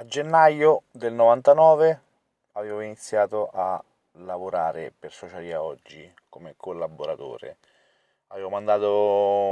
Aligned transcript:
A 0.00 0.06
gennaio 0.06 0.84
del 0.90 1.12
99 1.12 2.00
avevo 2.52 2.80
iniziato 2.80 3.50
a 3.52 3.84
lavorare 4.12 4.94
per 4.98 5.12
Socialia 5.12 5.62
Oggi 5.62 6.10
come 6.30 6.54
collaboratore. 6.56 7.58
Avevo 8.28 8.48
mandato 8.48 8.90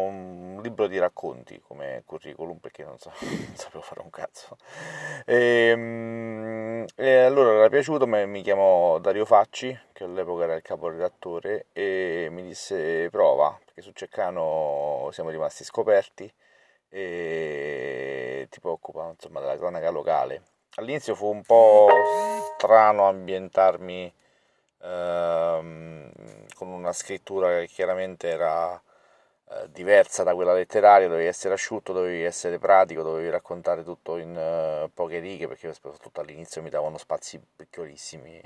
un 0.06 0.58
libro 0.62 0.86
di 0.86 0.98
racconti 0.98 1.60
come 1.60 2.02
curriculum 2.06 2.56
perché 2.56 2.82
non, 2.82 2.96
so, 2.96 3.12
non 3.20 3.56
sapevo 3.56 3.82
fare 3.82 4.00
un 4.00 4.08
cazzo. 4.08 4.56
E, 5.26 5.34
ehm, 5.68 6.86
e 6.96 7.16
allora 7.18 7.52
era 7.52 7.68
piaciuto, 7.68 8.06
mi 8.06 8.40
chiamò 8.40 8.98
Dario 9.00 9.26
Facci, 9.26 9.78
che 9.92 10.04
all'epoca 10.04 10.44
era 10.44 10.54
il 10.54 10.62
caporedattore, 10.62 11.66
e 11.74 12.28
mi 12.30 12.42
disse 12.42 13.10
prova, 13.10 13.54
perché 13.62 13.82
su 13.82 13.90
Ceccano 13.92 15.10
siamo 15.12 15.28
rimasti 15.28 15.62
scoperti 15.62 16.32
e 16.88 18.46
ti 18.50 18.60
preoccupa 18.60 19.08
insomma 19.08 19.40
della 19.40 19.56
cronaca 19.56 19.90
locale. 19.90 20.42
All'inizio 20.76 21.14
fu 21.14 21.26
un 21.26 21.42
po' 21.42 21.88
strano 22.56 23.08
ambientarmi 23.08 24.12
ehm, 24.82 26.10
con 26.54 26.68
una 26.68 26.92
scrittura 26.92 27.58
che 27.58 27.66
chiaramente 27.66 28.28
era 28.28 28.80
eh, 29.50 29.70
diversa 29.70 30.22
da 30.22 30.34
quella 30.34 30.52
letteraria, 30.52 31.08
dovevi 31.08 31.26
essere 31.26 31.54
asciutto, 31.54 31.92
dovevi 31.92 32.22
essere 32.22 32.58
pratico, 32.58 33.02
dovevi 33.02 33.30
raccontare 33.30 33.82
tutto 33.82 34.18
in 34.18 34.36
uh, 34.36 34.90
poche 34.92 35.20
righe 35.20 35.48
perché 35.48 35.72
soprattutto 35.72 36.20
all'inizio 36.20 36.62
mi 36.62 36.68
davano 36.70 36.98
spazi 36.98 37.40
piccolissimi. 37.56 38.40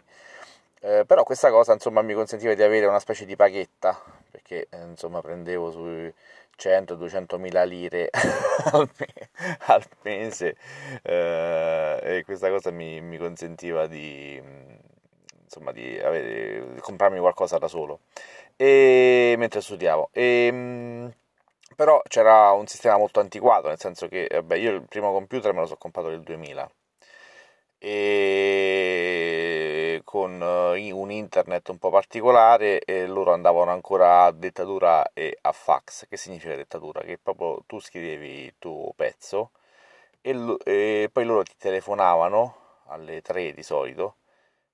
Eh, 0.84 1.04
però 1.06 1.22
questa 1.22 1.50
cosa 1.50 1.72
insomma 1.74 2.02
mi 2.02 2.12
consentiva 2.12 2.54
di 2.54 2.62
avere 2.62 2.86
una 2.86 2.98
specie 2.98 3.24
di 3.24 3.36
paghetta 3.36 3.96
perché 4.30 4.66
eh, 4.68 4.82
insomma 4.82 5.20
prendevo 5.20 5.70
sui 5.70 6.12
100-200 6.56 7.38
mila 7.38 7.62
lire 7.62 8.10
al, 8.72 8.90
me- 8.98 9.30
al 9.66 9.84
mese. 10.02 10.56
Eh, 11.02 11.98
e 12.02 12.24
questa 12.24 12.48
cosa 12.50 12.70
mi, 12.72 13.00
mi 13.00 13.16
consentiva 13.16 13.86
di, 13.86 14.40
insomma, 15.44 15.72
di, 15.72 15.98
avere, 16.00 16.74
di, 16.74 16.80
comprarmi 16.80 17.18
qualcosa 17.20 17.58
da 17.58 17.68
solo. 17.68 18.00
E, 18.56 19.34
mentre 19.38 19.60
studiavo. 19.60 20.10
E, 20.12 21.10
però 21.76 22.00
c'era 22.08 22.50
un 22.52 22.66
sistema 22.66 22.96
molto 22.98 23.20
antiquato, 23.20 23.68
nel 23.68 23.78
senso 23.78 24.08
che 24.08 24.28
vabbè, 24.30 24.56
io 24.56 24.72
il 24.72 24.82
primo 24.88 25.12
computer 25.12 25.52
me 25.52 25.60
lo 25.60 25.66
sono 25.66 25.78
comprato 25.78 26.08
nel 26.08 26.22
2000 26.22 26.70
e 27.84 29.11
con 30.12 30.42
eh, 30.42 30.92
un 30.92 31.10
internet 31.10 31.70
un 31.70 31.78
po' 31.78 31.88
particolare 31.88 32.80
e 32.80 33.06
loro 33.06 33.32
andavano 33.32 33.70
ancora 33.70 34.24
a 34.24 34.30
dettatura 34.30 35.10
e 35.14 35.38
a 35.40 35.52
fax. 35.52 36.06
Che 36.06 36.18
significa 36.18 36.54
dettatura? 36.54 37.00
Che 37.00 37.16
proprio 37.16 37.62
tu 37.66 37.80
scrivevi 37.80 38.44
il 38.44 38.54
tuo 38.58 38.92
pezzo 38.94 39.52
e, 40.20 40.58
e 40.64 41.08
poi 41.10 41.24
loro 41.24 41.42
ti 41.44 41.54
telefonavano 41.56 42.56
alle 42.88 43.22
3 43.22 43.54
di 43.54 43.62
solito 43.62 44.16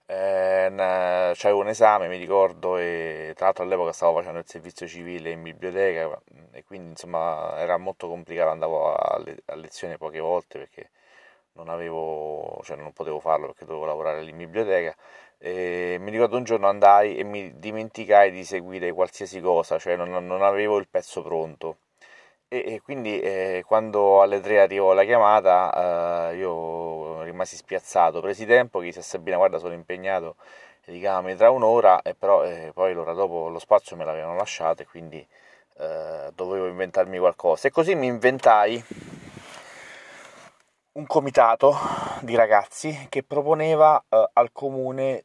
eh, 0.06 1.32
c'avevo 1.34 1.60
un 1.60 1.69
esame, 1.69 2.09
mi 2.09 2.16
ricordo, 2.19 2.76
e 2.76 3.32
tra 3.37 3.47
l'altro 3.47 3.65
all'epoca 3.65 3.92
stavo 3.92 4.16
facendo 4.19 4.38
il 4.38 4.47
servizio 4.48 4.87
civile 4.87 5.31
in 5.31 5.42
biblioteca 5.42 6.20
e 6.53 6.65
quindi 6.65 6.91
insomma 6.91 7.59
era 7.59 7.76
molto 7.78 8.09
complicato, 8.09 8.50
andavo 8.50 8.94
a, 8.94 9.19
le- 9.19 9.42
a 9.47 9.54
lezione 9.56 9.97
poche 9.98 10.20
volte 10.20 10.59
perché 10.59 10.91
non 11.53 11.69
avevo, 11.69 12.60
cioè 12.65 12.76
non 12.76 12.92
potevo 12.92 13.20
farlo 13.20 13.47
perché 13.47 13.65
dovevo 13.65 13.84
lavorare 13.87 14.22
lì 14.22 14.31
in 14.31 14.37
biblioteca. 14.37 14.94
E 15.38 15.97
mi 16.00 16.10
ricordo 16.10 16.36
un 16.36 16.44
giorno 16.44 16.69
andai 16.69 17.16
e 17.16 17.25
mi 17.25 17.59
dimenticai 17.59 18.31
di 18.31 18.44
seguire 18.44 18.92
qualsiasi 18.92 19.41
cosa, 19.41 19.78
cioè 19.78 19.97
non, 19.97 20.10
non 20.26 20.42
avevo 20.42 20.78
il 20.78 20.88
pezzo 20.88 21.22
pronto. 21.22 21.78
E, 22.56 22.81
quindi 22.82 23.20
eh, 23.20 23.65
quando 23.66 24.22
alle 24.22 24.41
3 24.41 24.60
arrivò 24.60 24.92
la 24.92 25.03
chiamata 25.03 26.31
eh, 26.31 26.37
io 26.37 27.22
rimasi 27.22 27.56
spiazzato, 27.56 28.20
presi 28.20 28.47
tempo, 28.47 28.78
chiesi 28.78 29.00
a 29.00 29.03
Sabina 29.03 29.37
guarda 29.37 29.59
sono 29.59 29.75
impegnato, 29.75 30.37
e 30.84 31.34
tra 31.37 31.50
un'ora 31.50 32.03
e 32.03 32.15
però 32.15 32.44
eh, 32.44 32.70
poi 32.72 32.94
l'ora 32.94 33.12
dopo 33.12 33.48
lo 33.48 33.59
spazio 33.59 33.97
me 33.97 34.04
l'avevano 34.04 34.37
lasciato 34.37 34.82
e 34.82 34.87
quindi 34.87 35.26
eh, 35.78 36.31
dovevo 36.32 36.69
inventarmi 36.69 37.19
qualcosa. 37.19 37.66
E 37.66 37.70
così 37.72 37.97
mi 37.97 38.06
inventai 38.06 38.84
un 40.92 41.06
comitato 41.06 41.75
di 42.21 42.36
ragazzi 42.36 43.06
che 43.09 43.25
proponeva 43.25 44.04
eh, 44.09 44.31
al 44.32 44.53
comune, 44.53 45.25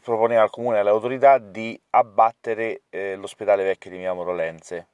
proponeva 0.00 0.42
al 0.42 0.50
comune 0.50 0.76
e 0.76 0.80
alle 0.80 0.90
autorità 0.90 1.38
di 1.38 1.80
abbattere 1.90 2.82
eh, 2.90 3.16
l'ospedale 3.16 3.64
vecchio 3.64 3.90
di 3.90 3.98
Miamoro 3.98 4.32
Lenze, 4.32 4.88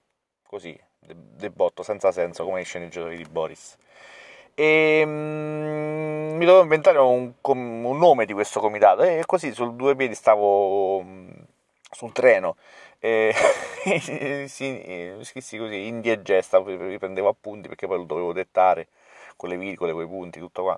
così, 0.46 0.78
del 1.02 1.50
botto, 1.50 1.82
senza 1.82 2.12
senso, 2.12 2.44
come 2.44 2.60
i 2.60 2.64
sceneggiatori 2.64 3.16
di 3.16 3.24
Boris. 3.24 3.76
E 4.54 5.02
mm, 5.04 6.36
mi 6.36 6.44
dovevo 6.44 6.62
inventare 6.62 6.98
un, 6.98 7.32
un, 7.40 7.98
nome 7.98 8.26
di 8.26 8.32
questo 8.32 8.60
comitato 8.60 9.02
e 9.02 9.22
così 9.26 9.52
su 9.52 9.74
due 9.76 9.96
piedi 9.96 10.14
stavo 10.14 11.02
mm, 11.02 11.30
sul 11.90 12.12
treno 12.12 12.56
e 12.98 13.34
scrissi 14.46 15.58
così 15.58 15.86
indigesta, 15.86 16.62
riprendevo 16.64 17.28
appunti 17.28 17.68
perché 17.68 17.86
poi 17.86 17.98
lo 17.98 18.04
dovevo 18.04 18.32
dettare 18.32 18.88
con 19.36 19.48
le 19.48 19.56
virgole, 19.56 19.92
con 19.92 20.02
i 20.02 20.06
punti, 20.06 20.38
tutto 20.38 20.62
qua. 20.62 20.76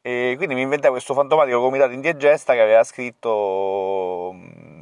E 0.00 0.34
quindi 0.36 0.54
mi 0.54 0.62
inventai 0.62 0.90
questo 0.90 1.12
fantomatico 1.12 1.60
comitato 1.60 1.92
indigesta 1.92 2.54
che 2.54 2.60
aveva 2.60 2.84
scritto 2.84 4.30
mm, 4.34 4.77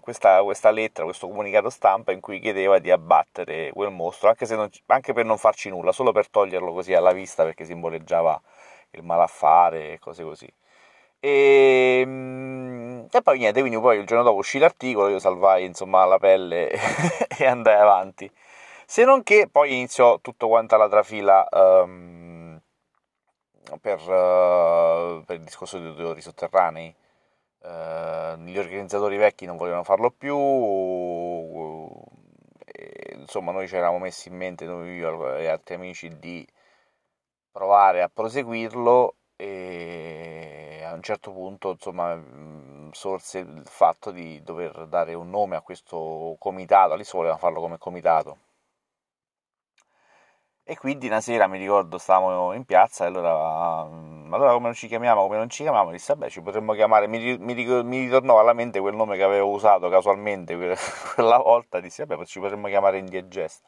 questa, 0.00 0.42
questa, 0.42 0.70
lettera, 0.70 1.04
questo 1.04 1.28
comunicato 1.28 1.70
stampa 1.70 2.12
in 2.12 2.20
cui 2.20 2.40
chiedeva 2.40 2.78
di 2.78 2.90
abbattere 2.90 3.70
quel 3.72 3.90
mostro, 3.90 4.28
anche, 4.28 4.46
non, 4.54 4.68
anche, 4.86 5.12
per 5.12 5.24
non 5.24 5.38
farci 5.38 5.68
nulla, 5.68 5.92
solo 5.92 6.12
per 6.12 6.28
toglierlo 6.28 6.72
così 6.72 6.94
alla 6.94 7.12
vista 7.12 7.44
perché 7.44 7.64
simboleggiava 7.64 8.40
il 8.90 9.02
malaffare 9.04 9.92
e 9.92 9.98
cose 9.98 10.24
così. 10.24 10.52
E, 11.20 12.02
mm, 12.06 13.06
e, 13.10 13.22
poi 13.22 13.38
niente, 13.38 13.60
quindi 13.60 13.78
poi 13.80 13.98
il 13.98 14.06
giorno 14.06 14.24
dopo 14.24 14.38
uscì 14.38 14.58
l'articolo, 14.58 15.08
io 15.08 15.18
salvai 15.18 15.64
insomma 15.64 16.04
la 16.04 16.18
pelle 16.18 16.70
e 17.38 17.46
andai 17.46 17.80
avanti. 17.80 18.30
Se 18.86 19.04
non 19.04 19.22
che 19.22 19.48
poi 19.50 19.72
iniziò 19.72 20.18
tutto 20.20 20.48
quanto 20.48 20.76
la 20.76 20.88
trafila 20.88 21.46
um, 21.52 22.60
per, 23.80 24.00
uh, 24.00 25.22
per 25.24 25.36
il 25.36 25.42
discorso 25.42 25.78
dei 25.78 25.88
odori 25.88 26.20
sotterranei 26.20 26.94
eh, 27.62 28.34
gli 28.38 28.58
organizzatori 28.58 29.16
vecchi 29.16 29.46
non 29.46 29.56
volevano 29.56 29.84
farlo 29.84 30.10
più, 30.10 30.36
e, 32.64 33.14
insomma 33.16 33.52
noi 33.52 33.68
ci 33.68 33.76
eravamo 33.76 33.98
messi 33.98 34.28
in 34.28 34.36
mente, 34.36 34.64
noi 34.66 34.96
io 34.96 35.36
e 35.36 35.46
altri 35.48 35.74
amici, 35.74 36.18
di 36.18 36.46
provare 37.50 38.02
a 38.02 38.08
proseguirlo 38.08 39.14
e 39.36 40.82
a 40.84 40.92
un 40.94 41.02
certo 41.02 41.32
punto 41.32 41.70
insomma 41.72 42.20
sorse 42.92 43.38
il 43.40 43.62
fatto 43.66 44.10
di 44.10 44.42
dover 44.42 44.86
dare 44.86 45.14
un 45.14 45.30
nome 45.30 45.56
a 45.56 45.60
questo 45.60 46.36
comitato, 46.38 46.90
all'inizio 46.92 47.18
volevano 47.18 47.40
farlo 47.40 47.60
come 47.60 47.78
comitato. 47.78 48.38
E 50.64 50.76
quindi 50.76 51.06
una 51.06 51.20
sera 51.20 51.46
mi 51.46 51.58
ricordo 51.58 51.96
stavamo 51.98 52.52
in 52.52 52.64
piazza 52.64 53.04
e 53.04 53.06
allora, 53.08 53.88
allora 54.34 54.52
come 54.52 54.66
non 54.66 54.74
ci 54.74 54.86
chiamiamo, 54.88 55.22
come 55.22 55.36
non 55.36 55.48
ci 55.48 55.62
chiamiamo, 55.62 55.90
disse 55.90 56.14
vabbè 56.14 56.30
ci 56.30 56.40
potremmo 56.42 56.74
chiamare, 56.74 57.06
mi, 57.06 57.38
mi, 57.38 57.54
mi, 57.54 57.98
ritornò 58.04 58.38
alla 58.38 58.52
mente 58.52 58.80
quel 58.80 58.94
nome 58.94 59.16
che 59.16 59.22
avevo 59.22 59.50
usato 59.50 59.88
casualmente 59.88 60.56
quella 61.14 61.38
volta, 61.38 61.80
disse 61.80 62.04
vabbè 62.04 62.24
ci 62.24 62.40
potremmo 62.40 62.68
chiamare 62.68 62.98
Indiegesta. 62.98 63.66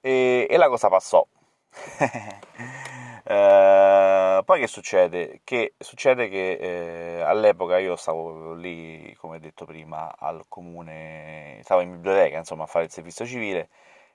E, 0.00 0.46
e 0.48 0.56
la 0.56 0.68
cosa 0.68 0.88
passò. 0.88 1.26
eh, 3.24 4.42
poi 4.44 4.60
che 4.60 4.66
succede? 4.66 5.40
Che 5.44 5.74
succede 5.78 6.28
che 6.28 7.18
eh, 7.18 7.20
all'epoca 7.22 7.78
io 7.78 7.96
stavo 7.96 8.54
lì, 8.54 9.14
come 9.18 9.38
detto 9.40 9.64
prima, 9.64 10.14
al 10.18 10.44
comune, 10.48 11.60
stavo 11.62 11.80
in 11.82 11.92
biblioteca 11.92 12.38
insomma 12.38 12.64
a 12.64 12.66
fare 12.66 12.86
il 12.86 12.90
servizio 12.90 13.26
civile 13.26 13.68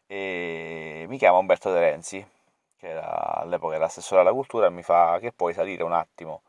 e 0.08 1.06
mi 1.08 1.18
chiama 1.18 1.38
Umberto 1.38 1.72
De 1.72 1.80
Renzi, 1.80 2.26
che 2.86 2.92
era, 2.92 3.36
all'epoca 3.36 3.76
era 3.76 3.86
assessore 3.86 4.22
alla 4.22 4.32
cultura, 4.32 4.70
mi 4.70 4.84
fa 4.84 5.18
che 5.20 5.32
puoi 5.34 5.54
salire 5.54 5.84
un 5.84 5.94
attimo. 5.94 6.44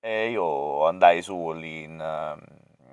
E 0.00 0.30
io 0.30 0.86
andai 0.86 1.22
su 1.22 1.52
lì 1.52 1.84
in, 1.84 2.00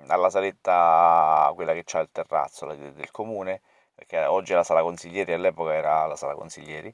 alla 0.08 0.30
saletta, 0.30 1.50
quella 1.54 1.72
che 1.74 1.82
c'ha 1.84 2.00
il 2.00 2.10
terrazzo 2.12 2.66
del, 2.66 2.92
del 2.94 3.10
comune, 3.10 3.60
perché 3.94 4.24
oggi 4.24 4.52
è 4.52 4.56
la 4.56 4.64
sala 4.64 4.82
consiglieri, 4.82 5.32
all'epoca 5.32 5.74
era 5.74 6.06
la 6.06 6.16
sala 6.16 6.34
consiglieri, 6.34 6.92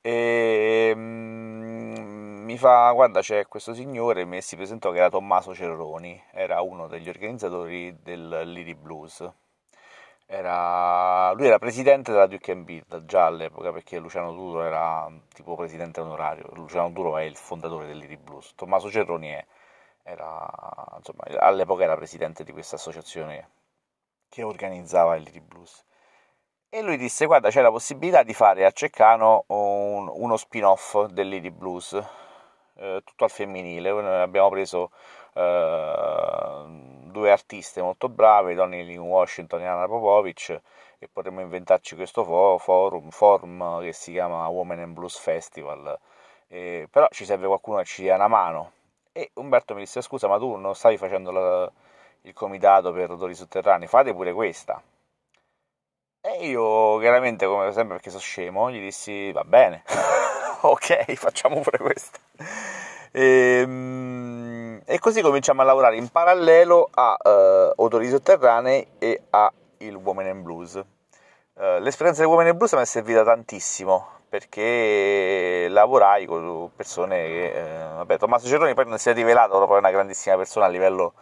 e 0.00 0.92
mm, 0.94 2.44
mi 2.44 2.58
fa, 2.58 2.90
guarda 2.92 3.20
c'è 3.20 3.46
questo 3.46 3.72
signore, 3.74 4.24
mi 4.24 4.40
si 4.42 4.56
presentò 4.56 4.90
che 4.90 4.98
era 4.98 5.08
Tommaso 5.10 5.54
Cerroni, 5.54 6.20
era 6.32 6.60
uno 6.60 6.88
degli 6.88 7.08
organizzatori 7.08 8.02
del 8.02 8.42
Liri 8.46 8.74
Blues, 8.74 9.32
era, 10.26 11.32
lui 11.32 11.46
era 11.46 11.58
presidente 11.58 12.12
della 12.12 12.26
Duke 12.26 12.56
Beat 12.56 13.04
già 13.04 13.26
all'epoca 13.26 13.72
perché 13.72 13.98
Luciano 13.98 14.32
Duro 14.32 14.64
era 14.64 15.10
tipo 15.34 15.56
presidente 15.56 16.00
onorario, 16.00 16.48
Luciano 16.54 16.90
Duro 16.90 17.18
è 17.18 17.22
il 17.22 17.36
fondatore 17.36 17.86
dell'Iri 17.86 18.16
Blues, 18.16 18.54
Tommaso 18.54 18.90
Cerroni 18.90 19.28
è, 19.28 19.44
era, 20.02 20.48
insomma, 20.96 21.24
all'epoca 21.38 21.84
era 21.84 21.96
presidente 21.96 22.44
di 22.44 22.52
questa 22.52 22.76
associazione 22.76 23.48
che 24.28 24.42
organizzava 24.42 25.14
Liri 25.16 25.40
Blues. 25.40 25.84
E 26.70 26.80
lui 26.80 26.96
disse, 26.96 27.26
guarda, 27.26 27.50
c'è 27.50 27.60
la 27.60 27.70
possibilità 27.70 28.22
di 28.22 28.32
fare 28.32 28.64
a 28.64 28.70
Ceccano 28.70 29.44
un, 29.48 30.08
uno 30.08 30.36
spin-off 30.38 31.04
dell'Iri 31.04 31.50
Blues, 31.50 32.02
eh, 32.74 33.02
tutto 33.04 33.24
al 33.24 33.30
femminile. 33.30 33.90
Abbiamo 33.90 34.48
preso 34.50 34.90
eh, 35.34 36.64
due 37.04 37.30
artiste 37.30 37.82
molto 37.82 38.08
brave, 38.08 38.54
Donny 38.54 38.84
Lynn 38.84 39.00
Washington 39.00 39.60
e 39.62 39.66
Anna 39.66 39.86
Popovic, 39.86 40.60
e 40.98 41.08
potremmo 41.08 41.40
inventarci 41.40 41.96
questo 41.96 42.24
forum, 42.24 43.10
forum 43.10 43.80
che 43.80 43.92
si 43.92 44.12
chiama 44.12 44.46
Women 44.48 44.80
and 44.80 44.94
Blues 44.94 45.18
Festival. 45.18 45.98
Eh, 46.48 46.86
però 46.90 47.08
ci 47.10 47.24
serve 47.24 47.46
qualcuno 47.46 47.78
che 47.78 47.84
ci 47.84 48.02
dia 48.02 48.14
una 48.14 48.28
mano. 48.28 48.72
E 49.12 49.30
Umberto 49.34 49.74
mi 49.74 49.80
disse, 49.80 50.00
scusa, 50.02 50.28
ma 50.28 50.38
tu 50.38 50.56
non 50.56 50.74
stavi 50.74 50.96
facendo 50.96 51.30
la, 51.30 51.70
il 52.22 52.32
comitato 52.32 52.92
per 52.92 53.10
odori 53.10 53.34
sotterranei, 53.34 53.88
fate 53.88 54.14
pure 54.14 54.32
questa. 54.32 54.82
E 56.24 56.46
io, 56.46 56.98
chiaramente, 56.98 57.46
come 57.46 57.72
sempre 57.72 57.96
perché 57.96 58.10
sono 58.10 58.22
scemo, 58.22 58.70
gli 58.70 58.78
dissi, 58.80 59.32
va 59.32 59.42
bene, 59.44 59.82
ok, 60.70 61.14
facciamo 61.14 61.60
pure 61.60 61.78
questa. 61.78 62.18
E, 63.10 63.60
ehm, 63.62 64.80
e, 64.84 64.98
così 64.98 65.20
cominciamo 65.20 65.62
a 65.62 65.64
lavorare 65.64 65.96
in 65.96 66.08
parallelo 66.08 66.88
a 66.92 67.16
uh, 67.22 67.82
Odori 67.82 68.08
Sotterranei 68.08 68.86
e 68.98 69.22
a 69.30 69.52
il 69.78 69.94
Woman 69.96 70.26
in 70.26 70.42
Blues. 70.42 70.74
Uh, 70.74 71.78
l'esperienza 71.80 72.22
del 72.22 72.30
Woman 72.30 72.46
in 72.46 72.56
Blues 72.56 72.72
mi 72.72 72.80
è 72.80 72.84
servita 72.84 73.24
tantissimo 73.24 74.20
perché 74.28 75.66
lavorai 75.68 76.24
con 76.24 76.70
persone 76.74 77.26
che, 77.26 77.52
eh, 77.52 77.84
vabbè, 77.96 78.16
Tommaso 78.16 78.46
Cerroni 78.46 78.72
poi 78.72 78.86
non 78.86 78.98
si 78.98 79.10
è 79.10 79.12
rivelato 79.12 79.56
proprio 79.56 79.76
una 79.76 79.90
grandissima 79.90 80.36
persona 80.36 80.64
a 80.64 80.68
livello, 80.70 81.12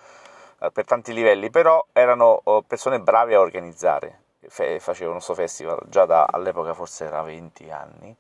eh, 0.61 0.71
per 0.71 0.85
tanti 0.85 1.13
livelli, 1.13 1.51
però 1.51 1.85
erano 1.93 2.41
oh, 2.45 2.63
persone 2.63 3.01
brave 3.01 3.35
a 3.35 3.41
organizzare, 3.41 4.21
facevano 4.47 5.15
questo 5.15 5.35
festival 5.35 5.81
già 5.89 6.05
da, 6.05 6.25
all'epoca 6.31 6.73
forse 6.73 7.07
era 7.07 7.21
20 7.23 7.71
anni, 7.73 8.17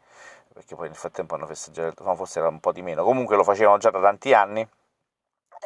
perché 0.60 0.76
poi 0.76 0.88
nel 0.88 0.96
frattempo 0.96 1.34
hanno 1.34 1.46
festeggiato, 1.46 2.04
no, 2.04 2.14
forse 2.14 2.38
era 2.38 2.48
un 2.48 2.60
po' 2.60 2.70
di 2.70 2.82
meno, 2.82 3.02
comunque 3.02 3.34
lo 3.34 3.44
facevano 3.44 3.78
già 3.78 3.88
da 3.90 4.00
tanti 4.00 4.34
anni, 4.34 4.66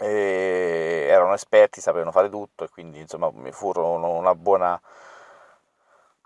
erano 0.00 1.34
esperti, 1.34 1.80
sapevano 1.80 2.12
fare 2.12 2.28
tutto 2.28 2.64
e 2.64 2.68
quindi 2.68 3.00
insomma 3.00 3.28
mi 3.32 3.50
furono 3.50 4.10
una 4.10 4.34
buona, 4.36 4.80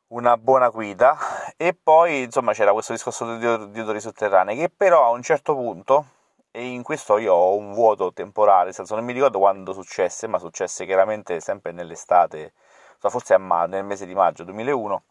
una 0.09 0.37
buona 0.37 0.69
guida. 0.69 1.17
E 1.57 1.75
poi 1.75 2.25
insomma 2.25 2.53
c'era 2.53 2.73
questo 2.73 2.93
discorso 2.93 3.37
di, 3.37 3.47
odori 3.81 4.01
sotterranei 4.01 4.57
che 4.57 4.69
però 4.71 5.07
a 5.07 5.11
un 5.11 5.23
certo 5.23 5.55
punto 5.55 6.07
e 6.51 6.67
in 6.67 6.83
questo 6.83 7.19
io 7.19 7.33
ho 7.35 7.57
un 7.57 7.73
vuoto 7.73 8.13
temporale, 8.13 8.73
senso 8.73 8.95
non 8.95 9.05
mi 9.05 9.13
ricordo 9.13 9.39
quando 9.39 9.73
successe, 9.73 10.27
ma 10.27 10.39
successe 10.39 10.85
chiaramente 10.85 11.41
sempre 11.41 11.73
nell'estate, 11.73 12.53
forse 12.99 13.37
nel 13.39 13.85
mese 13.85 14.07
di 14.07 14.15
maggio 14.15 14.45
2001 14.45 15.03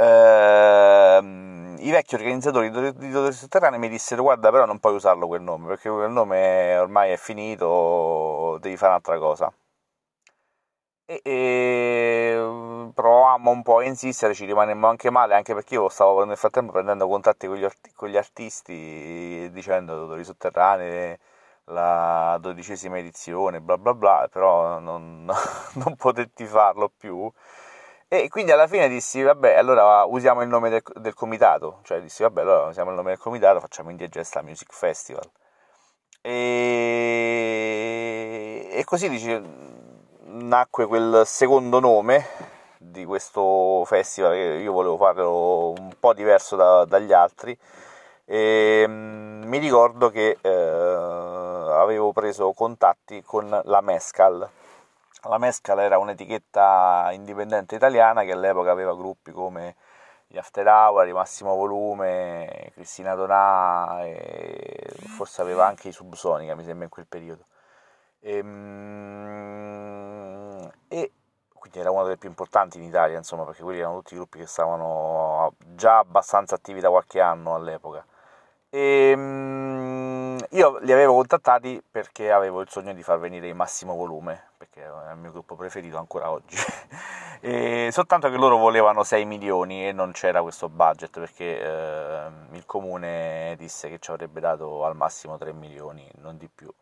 ehm, 0.00 1.76
i 1.80 1.90
vecchi 1.90 2.14
organizzatori 2.14 2.70
di 2.70 3.10
Dottori 3.10 3.32
Sotterranei 3.32 3.78
mi 3.78 3.88
dissero 3.88 4.22
guarda 4.22 4.50
però 4.50 4.64
non 4.66 4.78
puoi 4.78 4.94
usarlo 4.94 5.26
quel 5.26 5.42
nome 5.42 5.66
perché 5.68 5.90
quel 5.90 6.10
nome 6.10 6.76
ormai 6.76 7.12
è 7.12 7.16
finito, 7.16 8.58
devi 8.60 8.76
fare 8.76 8.90
un'altra 8.92 9.18
cosa. 9.18 9.52
E, 11.06 11.20
e 11.24 12.90
provavamo 12.94 13.50
un 13.50 13.62
po' 13.62 13.78
a 13.78 13.84
insistere, 13.84 14.32
ci 14.34 14.44
rimanemmo 14.44 14.86
anche 14.86 15.10
male, 15.10 15.34
anche 15.34 15.54
perché 15.54 15.74
io 15.74 15.88
stavo 15.88 16.24
nel 16.24 16.36
frattempo 16.36 16.72
prendendo 16.72 17.08
contatti 17.08 17.46
con 17.48 17.56
gli, 17.56 17.64
arti- 17.64 17.92
con 17.94 18.08
gli 18.08 18.16
artisti 18.16 19.48
dicendo 19.52 19.96
Dottori 19.96 20.22
Sotterranei 20.24 21.18
la 21.64 22.38
dodicesima 22.40 22.98
edizione, 22.98 23.60
bla 23.60 23.78
bla 23.78 23.94
bla, 23.94 24.28
però 24.30 24.78
non, 24.78 25.24
non 25.74 25.96
potetti 25.96 26.44
farlo 26.46 26.90
più 26.96 27.30
e 28.12 28.28
quindi 28.28 28.50
alla 28.50 28.66
fine 28.66 28.88
dissi, 28.88 29.22
vabbè, 29.22 29.54
allora 29.54 30.02
usiamo 30.02 30.42
il 30.42 30.48
nome 30.48 30.68
del, 30.68 30.82
del 30.96 31.14
comitato, 31.14 31.78
cioè 31.84 32.00
dissi, 32.00 32.24
vabbè, 32.24 32.40
allora 32.40 32.66
usiamo 32.66 32.90
il 32.90 32.96
nome 32.96 33.10
del 33.10 33.20
comitato, 33.20 33.60
facciamo 33.60 33.90
Indiegesta 33.90 34.42
Music 34.42 34.72
Festival. 34.74 35.30
E, 36.20 36.38
e 38.72 38.82
così 38.84 39.08
dice, 39.08 39.40
nacque 40.24 40.86
quel 40.86 41.22
secondo 41.24 41.78
nome 41.78 42.26
di 42.78 43.04
questo 43.04 43.84
festival, 43.84 44.32
che 44.32 44.58
io 44.60 44.72
volevo 44.72 44.96
farlo 44.96 45.68
un 45.78 45.92
po' 46.00 46.12
diverso 46.12 46.56
da, 46.56 46.84
dagli 46.86 47.12
altri, 47.12 47.56
e 48.24 48.84
mm, 48.88 49.44
mi 49.44 49.58
ricordo 49.58 50.10
che 50.10 50.36
eh, 50.40 50.48
avevo 50.48 52.10
preso 52.12 52.52
contatti 52.54 53.22
con 53.22 53.60
la 53.64 53.80
Mescal, 53.80 54.50
la 55.28 55.38
Mescal 55.38 55.78
era 55.80 55.98
un'etichetta 55.98 57.10
indipendente 57.12 57.74
italiana 57.76 58.22
che 58.22 58.32
all'epoca 58.32 58.70
aveva 58.70 58.94
gruppi 58.94 59.32
come 59.32 59.76
gli 60.26 60.38
After 60.38 60.66
Hour, 60.66 61.08
i 61.08 61.12
Massimo 61.12 61.54
Volume, 61.56 62.70
Cristina 62.74 63.14
Donà 63.14 64.02
e 64.04 64.86
forse 65.08 65.42
aveva 65.42 65.66
anche 65.66 65.88
i 65.88 65.92
Subsonica, 65.92 66.54
mi 66.54 66.64
sembra 66.64 66.84
in 66.84 66.90
quel 66.90 67.06
periodo. 67.06 67.46
E, 68.20 68.36
ehm, 68.36 69.90
e, 70.88 71.12
quindi 71.52 71.78
era 71.80 71.90
una 71.90 72.04
delle 72.04 72.16
più 72.16 72.28
importanti 72.28 72.78
in 72.78 72.84
Italia, 72.84 73.16
insomma, 73.18 73.44
perché 73.44 73.62
quelli 73.62 73.80
erano 73.80 73.96
tutti 73.98 74.14
gruppi 74.14 74.38
che 74.38 74.46
stavano 74.46 75.54
già 75.58 75.98
abbastanza 75.98 76.54
attivi 76.54 76.80
da 76.80 76.90
qualche 76.90 77.20
anno 77.20 77.54
all'epoca. 77.54 78.04
E, 78.70 79.10
ehm, 79.12 79.69
io 80.50 80.78
li 80.78 80.90
avevo 80.92 81.14
contattati 81.14 81.80
perché 81.88 82.32
avevo 82.32 82.60
il 82.60 82.68
sogno 82.68 82.92
di 82.92 83.02
far 83.04 83.20
venire 83.20 83.46
il 83.46 83.54
massimo 83.54 83.94
volume, 83.94 84.50
perché 84.56 84.84
è 84.84 85.12
il 85.12 85.18
mio 85.18 85.30
gruppo 85.30 85.54
preferito 85.54 85.96
ancora 85.96 86.30
oggi. 86.30 86.56
soltanto 87.92 88.28
che 88.28 88.36
loro 88.36 88.56
volevano 88.56 89.04
6 89.04 89.24
milioni 89.24 89.86
e 89.86 89.92
non 89.92 90.10
c'era 90.10 90.42
questo 90.42 90.68
budget 90.68 91.18
perché 91.18 91.60
eh, 91.60 92.30
il 92.50 92.66
comune 92.66 93.54
disse 93.58 93.88
che 93.88 93.98
ci 94.00 94.10
avrebbe 94.10 94.40
dato 94.40 94.84
al 94.84 94.96
massimo 94.96 95.38
3 95.38 95.52
milioni, 95.52 96.10
non 96.16 96.36
di 96.36 96.48
più, 96.48 96.72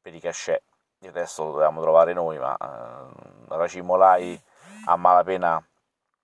per 0.00 0.14
i 0.14 0.20
cachet. 0.20 0.62
Il 1.00 1.12
resto 1.12 1.44
lo 1.44 1.50
dovevamo 1.50 1.80
trovare 1.80 2.12
noi, 2.12 2.38
ma 2.38 2.56
eh, 2.56 3.46
racimolai 3.48 4.40
a 4.86 4.96
malapena 4.96 5.62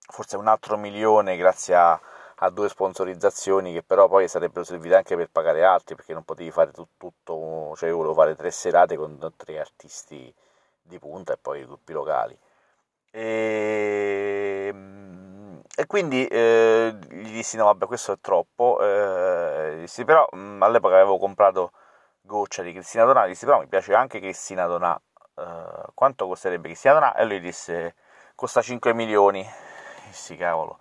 forse 0.07 0.37
un 0.37 0.47
altro 0.47 0.77
milione 0.77 1.35
grazie 1.35 1.75
a 1.75 1.99
a 2.43 2.49
due 2.49 2.67
sponsorizzazioni 2.69 3.73
che 3.73 3.83
però 3.83 4.07
poi 4.07 4.27
sarebbero 4.27 4.65
servite 4.65 4.95
anche 4.95 5.15
per 5.15 5.29
pagare 5.31 5.63
altri 5.63 5.95
perché 5.95 6.13
non 6.13 6.23
potevi 6.23 6.51
fare 6.51 6.71
tutto, 6.71 6.89
tutto 7.23 7.73
cioè 7.77 7.89
io 7.89 7.95
volevo 7.97 8.13
fare 8.13 8.35
tre 8.35 8.51
serate 8.51 8.97
con 8.97 9.17
tre 9.37 9.59
artisti 9.59 10.33
di 10.81 10.99
punta 10.99 11.33
e 11.33 11.37
poi 11.37 11.61
i 11.61 11.65
gruppi 11.65 11.93
locali. 11.93 12.37
E, 13.11 14.69
ehm, 14.73 15.61
e 15.75 15.85
quindi 15.87 16.27
eh, 16.27 16.95
gli 17.09 17.31
dissi 17.31 17.57
no 17.57 17.65
vabbè 17.65 17.85
questo 17.85 18.13
è 18.13 18.17
troppo 18.19 18.79
eh, 18.81 19.77
dissi, 19.79 20.03
però 20.03 20.27
mh, 20.31 20.37
mm, 20.37 20.63
all'epoca 20.63 20.95
avevo 20.95 21.17
comprato 21.17 21.71
goccia 22.21 22.61
di 22.63 22.73
Cristina 22.73 23.05
Donà 23.05 23.25
dissi 23.25 23.45
però 23.45 23.59
mi 23.59 23.67
piace 23.67 23.93
anche 23.93 24.19
Cristina 24.19 24.65
Donà 24.65 24.99
eh, 25.35 25.43
quanto 25.93 26.27
costerebbe 26.27 26.67
Cristina 26.67 26.93
Donà? 26.95 27.15
E 27.15 27.25
lui 27.25 27.39
disse 27.39 27.95
costa 28.35 28.61
5 28.61 28.93
milioni 28.93 29.47
dissi 30.07 30.35
cavolo 30.35 30.77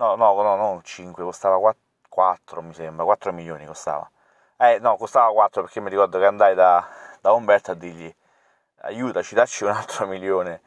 No, 0.00 0.16
no, 0.16 0.32
no, 0.42 0.56
non 0.56 0.82
5, 0.82 1.22
costava 1.22 1.58
4, 1.58 1.80
4 2.08 2.62
mi 2.62 2.72
sembra, 2.72 3.04
4 3.04 3.32
milioni 3.34 3.66
costava. 3.66 4.10
Eh, 4.56 4.78
no, 4.80 4.96
costava 4.96 5.30
4 5.30 5.60
perché 5.62 5.80
mi 5.80 5.90
ricordo 5.90 6.18
che 6.18 6.24
andai 6.24 6.54
da, 6.54 6.88
da 7.20 7.32
Umberto 7.32 7.72
a 7.72 7.74
dirgli 7.74 8.10
aiutaci, 8.82 9.34
dacci 9.34 9.64
un 9.64 9.70
altro 9.70 10.06
milione 10.06 10.62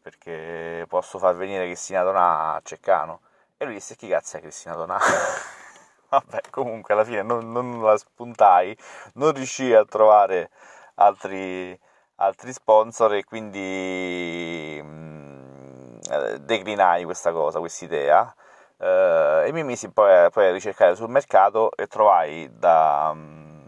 perché 0.00 0.86
posso 0.88 1.18
far 1.18 1.36
venire 1.36 1.66
Cristina 1.66 2.02
Donà 2.02 2.54
a 2.54 2.60
Ceccano. 2.64 3.20
E 3.58 3.66
lui 3.66 3.74
disse, 3.74 3.94
chi 3.94 4.08
cazzo 4.08 4.38
è 4.38 4.40
Cristina 4.40 4.74
Donà? 4.74 4.98
Vabbè, 6.08 6.40
comunque 6.50 6.94
alla 6.94 7.04
fine 7.04 7.20
non, 7.22 7.52
non, 7.52 7.82
la 7.82 7.98
spuntai, 7.98 8.74
non 9.14 9.32
riuscii 9.32 9.74
a 9.74 9.84
trovare 9.84 10.50
altri, 10.94 11.78
altri 12.16 12.52
sponsor 12.54 13.14
e 13.16 13.24
quindi 13.24 14.80
mh, 14.82 14.88
mm, 14.88 16.34
declinai 16.36 17.04
questa 17.04 17.32
cosa, 17.32 17.58
questa 17.58 17.84
idea 17.84 18.34
e 18.78 19.50
mi 19.52 19.64
misi 19.64 19.90
poi, 19.90 20.30
poi, 20.30 20.46
a 20.48 20.52
ricercare 20.52 20.94
sul 20.94 21.08
mercato 21.08 21.72
e 21.76 21.86
trovai 21.86 22.48
da, 22.52 23.12
mm, 23.14 23.64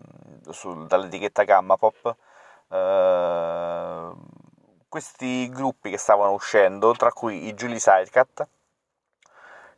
su, 0.50 0.86
dall'etichetta 0.86 1.42
Gamma 1.44 1.76
Pop 1.76 2.16
eh, 2.70 4.10
questi 4.88 5.48
gruppi 5.48 5.90
che 5.90 5.98
stavano 5.98 6.32
uscendo, 6.32 6.92
tra 6.92 7.12
cui 7.12 7.46
i 7.46 7.54
Julie 7.54 7.78
Sidecat, 7.78 8.46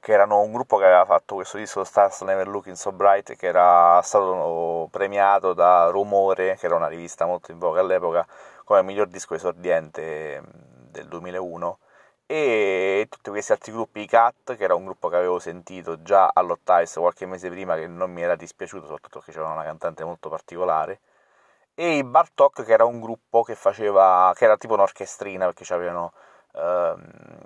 che 0.01 0.13
erano 0.13 0.41
un 0.41 0.53
gruppo 0.53 0.79
che 0.79 0.85
aveva 0.85 1.05
fatto 1.05 1.37
questo 1.37 1.59
disco 1.59 1.85
Stars 1.85 2.23
Never 2.23 2.49
Looking 2.49 2.77
So 2.77 2.93
Bright, 2.93 3.37
che 3.37 3.47
era 3.47 4.01
stato 4.03 4.89
premiato 4.91 5.53
da 5.53 5.87
Rumore, 5.91 6.57
che 6.57 6.67
era 6.67 6.75
una 6.77 6.89
rivista 6.89 7.25
molto 7.25 7.53
in 7.53 7.59
voga 7.59 7.81
all'epoca, 7.81 8.27
come 8.65 8.83
miglior 8.83 9.07
disco 9.09 9.35
esordiente 9.35 10.43
del 10.91 11.07
2001 11.09 11.79
e 12.27 13.07
tutti 13.11 13.31
questi 13.31 13.53
altri 13.53 13.73
gruppi, 13.73 14.01
i 14.01 14.07
Cat, 14.07 14.57
che 14.57 14.65
era 14.65 14.75
un 14.75 14.85
gruppo 14.85 15.09
che 15.09 15.17
avevo 15.17 15.39
sentito 15.39 16.03
già 16.03 16.31
all'Ottais 16.33 16.95
qualche 16.95 17.27
mese 17.27 17.51
prima, 17.51 17.77
che 17.77 17.87
non 17.87 18.11
mi 18.11 18.23
era 18.23 18.37
dispiaciuto, 18.37 18.87
soprattutto 18.87 19.19
perché 19.19 19.33
c'era 19.33 19.53
una 19.53 19.65
cantante 19.65 20.05
molto 20.05 20.29
particolare, 20.29 21.01
e 21.75 21.97
i 21.97 22.05
Bartok, 22.05 22.65
che 22.65 22.73
era 22.73 22.85
un 22.85 23.01
gruppo 23.01 23.43
che 23.43 23.55
faceva, 23.55 24.33
che 24.37 24.45
era 24.45 24.57
tipo 24.57 24.75
un'orchestrina, 24.75 25.47
perché 25.47 25.73
avevano 25.75 26.13
uh, 26.53 26.99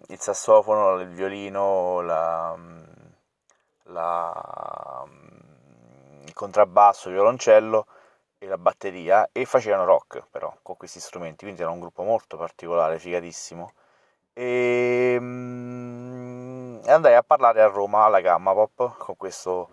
il 0.09 0.19
sassofono, 0.21 1.01
il 1.01 1.09
violino, 1.09 2.01
la, 2.03 2.57
la, 3.85 5.05
il 6.25 6.33
contrabbasso, 6.35 7.09
il 7.09 7.15
violoncello 7.15 7.87
e 8.39 8.47
la 8.47 8.59
batteria, 8.59 9.29
e 9.33 9.45
facevano 9.47 9.85
rock 9.85 10.27
però, 10.31 10.55
con 10.63 10.77
questi 10.77 11.01
strumenti, 11.01 11.45
quindi 11.45 11.63
era 11.63 11.71
un 11.71 11.81
gruppo 11.81 12.03
molto 12.03 12.37
particolare, 12.37 12.99
figatissimo 12.99 13.73
e, 14.39 15.15
e 16.85 16.93
andai 16.93 17.15
a 17.15 17.23
parlare 17.23 17.63
a 17.63 17.69
Roma 17.69 18.05
alla 18.05 18.21
Gamma 18.21 18.53
Pop 18.53 18.99
con 18.99 19.17
questo 19.17 19.71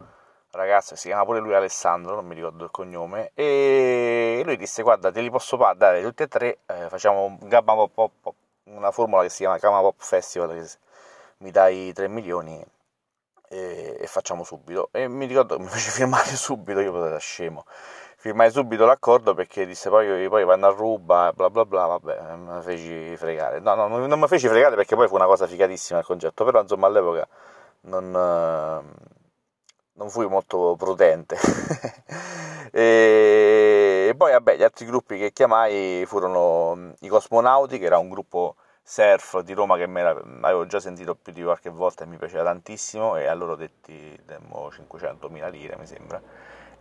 ragazzo 0.52 0.94
che 0.94 1.00
si 1.02 1.08
chiama 1.08 1.26
pure 1.26 1.40
lui 1.40 1.54
Alessandro, 1.54 2.16
non 2.16 2.26
mi 2.26 2.36
ricordo 2.36 2.64
il 2.64 2.72
cognome, 2.72 3.32
e 3.34 4.42
lui 4.46 4.56
disse 4.56 4.82
guarda 4.82 5.12
te 5.12 5.20
li 5.20 5.30
posso 5.30 5.58
dare 5.76 6.02
tutti 6.02 6.24
e 6.24 6.28
tre, 6.30 6.60
eh, 6.68 6.88
facciamo 6.88 7.26
un 7.26 7.38
Gamma 7.42 7.74
Pop, 7.74 8.12
Pop, 8.22 8.36
una 8.66 8.92
formula 8.92 9.24
che 9.24 9.30
si 9.30 9.40
chiama 9.40 9.58
Gamma 9.58 9.82
Pop 9.82 9.96
Festival, 9.98 10.54
che 10.54 10.70
mi 11.40 11.52
dai 11.52 11.92
3 11.92 12.08
milioni 12.08 12.64
e, 13.50 13.98
e, 14.00 14.08
facciamo 14.08 14.44
subito. 14.46 14.90
E 14.92 15.08
mi 15.10 15.26
ricordo 15.26 15.58
che 15.58 15.64
mi 15.64 15.68
fece 15.70 15.92
firmare 15.92 16.36
subito, 16.38 16.80
io 16.80 16.92
potevo 16.92 17.10
da 17.10 17.18
scemo 17.20 17.66
firmai 18.24 18.50
subito 18.52 18.86
l'accordo 18.86 19.34
perché 19.34 19.66
disse 19.66 19.90
poi, 19.90 20.30
poi 20.30 20.46
vanno 20.46 20.68
a 20.68 20.70
ruba, 20.70 21.34
bla 21.36 21.50
bla 21.50 21.66
bla, 21.66 21.86
vabbè, 21.88 22.36
mi 22.38 22.62
feci 22.62 23.18
fregare. 23.18 23.60
No, 23.60 23.76
no, 23.76 23.90
non 23.90 24.18
mi 24.18 24.28
feci 24.28 24.48
fregare 24.48 24.78
perché 24.78 24.96
poi 24.96 25.10
fu 25.10 25.16
una 25.16 25.26
cosa 25.26 25.46
figatissima 25.46 26.00
il 26.00 26.06
concetto, 26.06 26.46
però 26.46 26.62
insomma 26.62 26.88
all'epoca 26.88 27.28
non, 27.82 28.12
non 28.12 30.10
fui 30.10 30.26
molto 30.30 30.76
prudente. 30.78 31.36
e, 32.72 34.14
poi 34.16 34.32
vabbè, 34.32 34.56
gli 34.56 34.64
altri 34.64 34.86
gruppi 34.86 35.18
che 35.18 35.34
chiamai 35.34 36.06
furono 36.06 36.94
i 37.02 37.10
Cosmonauti, 37.10 37.78
che 37.78 37.86
era 37.86 37.98
un 37.98 38.08
gruppo 38.08 38.56
surf 38.82 39.42
di 39.42 39.52
Roma 39.52 39.76
che 39.76 39.84
avevo 39.84 40.66
già 40.66 40.80
sentito 40.80 41.14
più 41.16 41.34
di 41.34 41.44
qualche 41.44 41.70
volta 41.70 42.06
e 42.06 42.08
mi 42.08 42.16
piaceva 42.16 42.44
tantissimo 42.44 43.18
e 43.18 43.28
a 43.28 43.34
loro 43.34 43.58
detti 43.58 44.18
500.000 44.26 45.52
lire 45.52 45.76
mi 45.78 45.86
sembra 45.86 46.22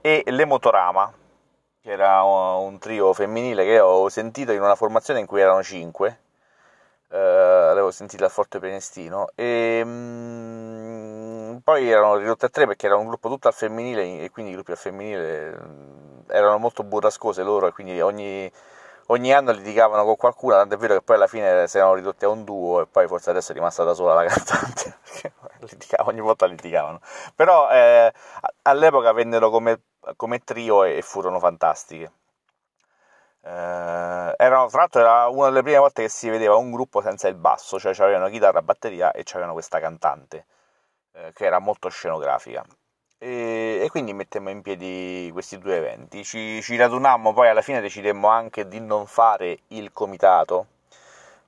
e 0.01 0.25
le 0.27 0.45
Motorama 0.45 1.13
che 1.83 1.91
era 1.91 2.23
un 2.23 2.79
trio 2.79 3.13
femminile 3.13 3.65
che 3.65 3.81
ho 3.81 4.09
sentito 4.09 4.53
in 4.53 4.63
una 4.63 4.77
formazione 4.77 5.19
in 5.19 5.27
cui 5.27 5.41
erano 5.41 5.63
cinque, 5.65 6.21
eh, 7.09 7.17
l'avevo 7.19 7.91
sentita 7.91 8.25
al 8.25 8.31
Forte 8.31 8.61
Penestino, 8.61 9.29
e 9.35 9.83
mh, 9.85 9.89
mm, 9.91 11.57
poi 11.59 11.91
erano 11.91 12.17
ridotte 12.17 12.47
a 12.47 12.49
tre 12.51 12.67
perché 12.67 12.87
era 12.87 12.97
un 12.97 13.07
gruppo 13.09 13.29
tutto 13.29 13.49
al 13.49 13.55
femminile 13.55 14.21
e 14.21 14.31
quindi 14.31 14.53
i 14.53 14.55
gruppi 14.55 14.71
al 14.71 14.77
femminile 14.77 15.59
mm, 15.61 16.21
erano 16.29 16.59
molto 16.59 16.85
burrascose 16.85 17.43
loro 17.43 17.67
e 17.67 17.73
quindi 17.73 18.01
ogni, 18.01 18.51
ogni 19.07 19.33
anno 19.33 19.51
litigavano 19.51 20.05
con 20.05 20.17
qualcuno, 20.17 20.55
tanto 20.55 20.75
è 20.75 20.79
vero 20.79 20.95
che 20.95 21.03
poi 21.03 21.17
alla 21.17 21.27
fine 21.27 21.67
si 21.67 21.79
erano 21.79 21.95
ridotti 21.95 22.25
a 22.25 22.29
un 22.29 22.45
duo 22.45 22.83
e 22.83 22.87
poi 22.87 23.09
forse 23.09 23.31
adesso 23.31 23.51
è 23.51 23.55
rimasta 23.55 23.83
da 23.83 23.95
sola 23.95 24.15
la 24.15 24.25
cantante, 24.31 24.99
perché 25.03 25.33
ogni 26.05 26.21
volta 26.21 26.47
litigavano. 26.47 27.01
Però 27.35 27.69
eh, 27.71 28.13
all'epoca 28.63 29.13
vennero 29.13 29.51
come 29.51 29.81
come 30.17 30.41
trio 30.41 30.85
e, 30.85 31.03
furono 31.03 31.39
fantastiche. 31.39 32.13
Eh, 33.45 33.51
erano, 33.51 34.69
tra 34.69 34.79
l'altro 34.81 35.01
era 35.01 35.29
una 35.29 35.49
delle 35.49 35.63
prime 35.63 35.79
volte 35.79 36.03
che 36.03 36.09
si 36.09 36.29
vedeva 36.29 36.57
un 36.57 36.71
gruppo 36.71 37.01
senza 37.01 37.29
il 37.29 37.35
basso, 37.35 37.79
cioè 37.79 37.93
avevano 37.99 38.29
chitarra, 38.29 38.63
batteria 38.63 39.13
e 39.13 39.23
c'avevano 39.25 39.53
questa 39.53 39.81
cantante 39.81 40.47
eh, 41.13 41.33
che 41.35 41.45
era 41.45 41.59
molto 41.59 41.89
scenografica. 41.89 42.65
E, 43.19 43.81
e, 43.83 43.89
quindi 43.91 44.13
mettemmo 44.13 44.51
in 44.51 44.63
piedi 44.63 45.31
questi 45.33 45.59
due 45.59 45.77
eventi. 45.77 46.25
Ci, 46.25 46.61
ci 46.63 46.77
radunammo, 46.77 47.33
poi 47.33 47.49
alla 47.49 47.63
fine 47.63 47.81
decidemmo 47.81 48.29
anche 48.29 48.67
di 48.67 48.81
non 48.81 49.07
fare 49.07 49.61
il 49.69 49.93
comitato, 49.93 50.67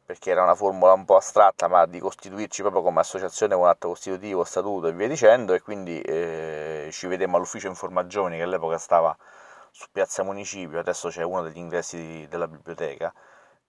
perché 0.05 0.31
era 0.31 0.43
una 0.43 0.55
formula 0.55 0.93
un 0.93 1.05
po' 1.05 1.17
astratta, 1.17 1.67
ma 1.69 1.87
di 1.87 1.99
costituirci 1.99 2.63
proprio 2.63 2.83
come 2.83 3.01
associazione 3.01 3.55
con 3.55 3.67
atto 3.67 3.89
costitutivo, 3.89 4.45
statuto 4.45 4.89
e 4.89 4.93
via 4.93 5.09
dicendo, 5.09 5.55
e 5.55 5.61
quindi 5.61 6.01
eh, 6.03 6.89
ci 6.93 7.07
vedemmo 7.07 7.37
all'ufficio 7.37 7.69
Informa 7.69 8.07
Giovani 8.07 8.37
che 8.37 8.43
all'epoca 8.43 8.79
stava 8.79 9.17
su 9.71 9.87
Piazza 9.91 10.23
Municipio, 10.23 10.79
adesso 10.79 11.09
c'è 11.09 11.23
uno 11.23 11.43
degli 11.43 11.59
ingressi 11.59 11.97
di, 11.97 12.29
della 12.29 12.47
biblioteca, 12.49 13.13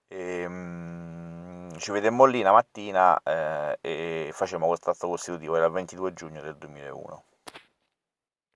e, 0.08 0.44
um, 0.46 1.76
ci 1.78 1.90
vedemmo 1.90 2.24
lì 2.26 2.42
la 2.42 2.52
mattina 2.52 3.20
eh, 3.22 3.78
e 3.80 4.30
facemmo 4.32 4.66
questo 4.66 4.90
atto 4.90 5.08
costitutivo, 5.08 5.56
era 5.56 5.66
il 5.66 5.72
22 5.72 6.12
giugno 6.12 6.42
del 6.42 6.56
2001. 6.56 7.24